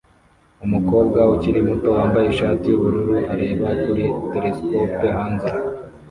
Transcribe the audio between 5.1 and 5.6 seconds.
hanze